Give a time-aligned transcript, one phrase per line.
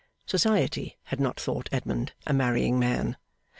[0.25, 3.17] Society had not thought Edmund a marrying man.